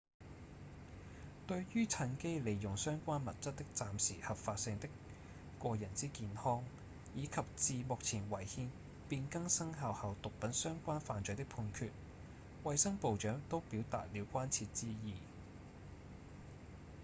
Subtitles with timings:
[1.45, 4.89] 對於趁機利用相關物質的暫時合法性的
[5.61, 6.63] 個人之健康
[7.13, 8.69] 以及自目前違憲
[9.09, 11.91] 變更生效後毒品相關犯罪的判決
[12.63, 15.13] 衛生部長都表達了關切之意